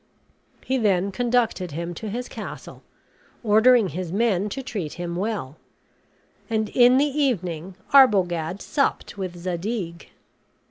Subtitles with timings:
[0.65, 2.81] He then conducted him to his castle,
[3.43, 5.57] ordering his men to treat him well;
[6.49, 10.09] and in the evening Arbogad supped with Zadig.